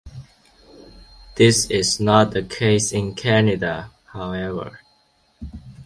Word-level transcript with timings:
This 1.35 1.69
is 1.69 1.99
not 1.99 2.31
the 2.31 2.41
case 2.41 2.91
in 2.91 3.13
Canada 3.13 3.91
however. 4.07 4.79